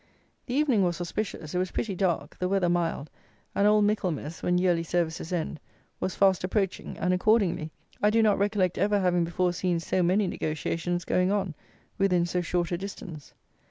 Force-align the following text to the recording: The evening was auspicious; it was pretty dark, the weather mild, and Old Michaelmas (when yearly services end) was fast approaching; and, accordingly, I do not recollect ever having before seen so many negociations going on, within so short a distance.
The 0.47 0.55
evening 0.55 0.81
was 0.81 0.99
auspicious; 0.99 1.53
it 1.53 1.59
was 1.59 1.69
pretty 1.69 1.93
dark, 1.93 2.35
the 2.39 2.49
weather 2.49 2.69
mild, 2.69 3.11
and 3.53 3.67
Old 3.67 3.85
Michaelmas 3.85 4.41
(when 4.41 4.57
yearly 4.57 4.81
services 4.81 5.31
end) 5.31 5.59
was 5.99 6.15
fast 6.15 6.43
approaching; 6.43 6.97
and, 6.97 7.13
accordingly, 7.13 7.69
I 8.01 8.09
do 8.09 8.23
not 8.23 8.39
recollect 8.39 8.79
ever 8.79 8.99
having 8.99 9.25
before 9.25 9.53
seen 9.53 9.79
so 9.79 10.01
many 10.01 10.25
negociations 10.25 11.05
going 11.05 11.31
on, 11.31 11.53
within 11.99 12.25
so 12.25 12.41
short 12.41 12.71
a 12.71 12.79
distance. 12.79 13.35